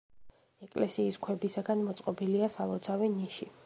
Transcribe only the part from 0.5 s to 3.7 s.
ეკლესიის ქვებისაგან მოწყობილია სალოცავი ნიში.